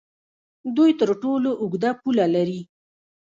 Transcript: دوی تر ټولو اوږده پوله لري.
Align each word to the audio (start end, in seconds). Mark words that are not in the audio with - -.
دوی 0.75 0.91
تر 0.99 1.09
ټولو 1.21 1.49
اوږده 1.61 1.91
پوله 2.01 2.25
لري. 2.35 2.61